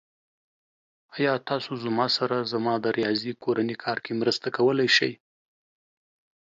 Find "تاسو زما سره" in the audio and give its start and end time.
1.49-2.37